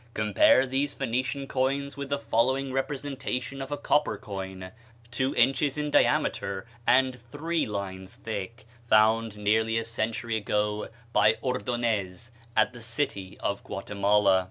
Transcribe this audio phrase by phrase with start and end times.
[0.15, 4.17] COIN FROM CENTRAL AMERICA Compare these Phoenician coins with the following representation of a copper
[4.17, 4.71] coin,
[5.11, 12.31] two inches in diameter and three lines thick, found nearly a century ago by Ordonez,
[12.57, 14.39] at the city of Guatemala.